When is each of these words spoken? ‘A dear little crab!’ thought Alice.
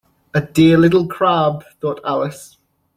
‘A 0.33 0.41
dear 0.41 0.79
little 0.79 1.05
crab!’ 1.07 1.63
thought 1.79 2.01
Alice. 2.03 2.57